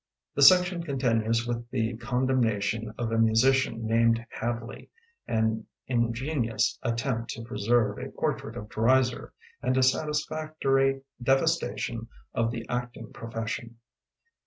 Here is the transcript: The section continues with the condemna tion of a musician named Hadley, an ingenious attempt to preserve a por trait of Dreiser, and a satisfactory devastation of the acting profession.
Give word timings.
The 0.33 0.41
section 0.41 0.81
continues 0.81 1.45
with 1.45 1.69
the 1.69 1.95
condemna 1.97 2.59
tion 2.59 2.91
of 2.97 3.11
a 3.11 3.19
musician 3.19 3.85
named 3.85 4.25
Hadley, 4.31 4.89
an 5.27 5.67
ingenious 5.85 6.79
attempt 6.81 7.29
to 7.33 7.43
preserve 7.43 7.99
a 7.99 8.09
por 8.09 8.35
trait 8.35 8.55
of 8.57 8.67
Dreiser, 8.67 9.31
and 9.61 9.77
a 9.77 9.83
satisfactory 9.83 11.03
devastation 11.21 12.07
of 12.33 12.49
the 12.49 12.67
acting 12.67 13.13
profession. 13.13 13.77